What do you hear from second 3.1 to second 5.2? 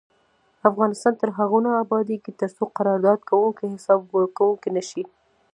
کوونکي حساب ورکوونکي نشي.